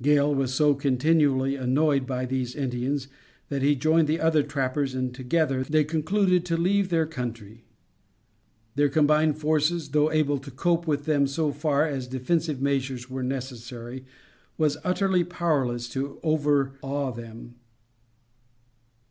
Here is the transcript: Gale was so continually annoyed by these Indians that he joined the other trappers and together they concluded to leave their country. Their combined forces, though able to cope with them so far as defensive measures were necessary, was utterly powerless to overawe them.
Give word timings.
Gale 0.00 0.34
was 0.34 0.54
so 0.54 0.72
continually 0.74 1.56
annoyed 1.56 2.06
by 2.06 2.24
these 2.24 2.56
Indians 2.56 3.08
that 3.50 3.60
he 3.60 3.76
joined 3.76 4.08
the 4.08 4.18
other 4.18 4.42
trappers 4.42 4.94
and 4.94 5.14
together 5.14 5.62
they 5.62 5.84
concluded 5.84 6.46
to 6.46 6.56
leave 6.56 6.88
their 6.88 7.04
country. 7.04 7.66
Their 8.76 8.88
combined 8.88 9.36
forces, 9.38 9.90
though 9.90 10.10
able 10.10 10.38
to 10.38 10.50
cope 10.50 10.86
with 10.86 11.04
them 11.04 11.26
so 11.26 11.52
far 11.52 11.86
as 11.86 12.06
defensive 12.08 12.62
measures 12.62 13.10
were 13.10 13.22
necessary, 13.22 14.06
was 14.56 14.78
utterly 14.84 15.22
powerless 15.22 15.86
to 15.90 16.18
overawe 16.22 17.10
them. 17.10 17.56